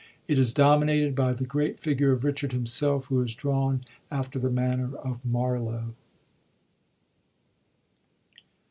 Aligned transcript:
It 0.27 0.39
is 0.39 0.51
dominated 0.51 1.13
by 1.13 1.33
the 1.33 1.45
great 1.45 1.79
figure 1.79 2.11
of 2.11 2.23
Richard 2.23 2.53
himself, 2.53 3.05
who 3.05 3.21
is 3.21 3.35
drawn 3.35 3.83
after 4.09 4.39
the 4.39 4.49
manner 4.49 4.97
of 4.97 5.23
Marlowe. 5.23 5.93